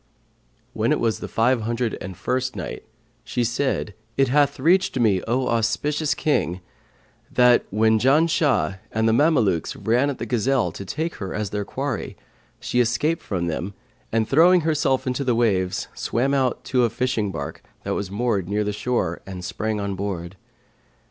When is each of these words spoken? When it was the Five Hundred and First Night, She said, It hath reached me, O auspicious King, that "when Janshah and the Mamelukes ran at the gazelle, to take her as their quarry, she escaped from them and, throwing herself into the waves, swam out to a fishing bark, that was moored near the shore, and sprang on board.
When 0.73 0.91
it 0.91 0.99
was 0.99 1.19
the 1.19 1.27
Five 1.27 1.61
Hundred 1.61 1.95
and 2.01 2.17
First 2.17 2.55
Night, 2.55 2.85
She 3.23 3.43
said, 3.43 3.93
It 4.17 4.29
hath 4.29 4.59
reached 4.59 4.99
me, 4.99 5.21
O 5.27 5.47
auspicious 5.47 6.15
King, 6.15 6.61
that 7.31 7.65
"when 7.69 7.99
Janshah 7.99 8.79
and 8.91 9.07
the 9.07 9.13
Mamelukes 9.13 9.75
ran 9.75 10.09
at 10.09 10.17
the 10.17 10.25
gazelle, 10.25 10.71
to 10.71 10.83
take 10.85 11.17
her 11.17 11.35
as 11.35 11.51
their 11.51 11.63
quarry, 11.65 12.17
she 12.59 12.79
escaped 12.79 13.21
from 13.21 13.45
them 13.45 13.75
and, 14.11 14.27
throwing 14.27 14.61
herself 14.61 15.05
into 15.05 15.23
the 15.23 15.35
waves, 15.35 15.87
swam 15.93 16.33
out 16.33 16.63
to 16.63 16.83
a 16.83 16.89
fishing 16.89 17.31
bark, 17.31 17.61
that 17.83 17.93
was 17.93 18.09
moored 18.09 18.49
near 18.49 18.63
the 18.63 18.73
shore, 18.73 19.21
and 19.27 19.45
sprang 19.45 19.79
on 19.79 19.93
board. 19.93 20.35